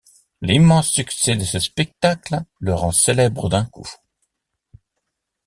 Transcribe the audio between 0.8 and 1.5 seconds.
succès de